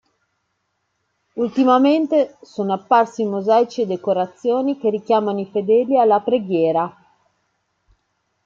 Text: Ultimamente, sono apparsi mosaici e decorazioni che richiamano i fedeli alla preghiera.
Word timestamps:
Ultimamente, 1.35 2.35
sono 2.41 2.73
apparsi 2.73 3.23
mosaici 3.23 3.81
e 3.81 3.85
decorazioni 3.85 4.79
che 4.79 4.89
richiamano 4.89 5.39
i 5.41 5.45
fedeli 5.45 5.99
alla 5.99 6.21
preghiera. 6.21 6.91